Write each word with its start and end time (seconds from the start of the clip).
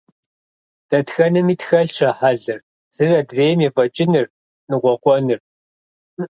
Дэтхэнэми 0.89 1.55
тхэлъщ 1.59 1.97
а 2.09 2.11
хьэлыр– 2.17 2.59
зыр 2.95 3.11
адрейм 3.19 3.59
ефӀэкӀыныр, 3.67 4.25
ныкъуэкъуэныр. 4.69 5.39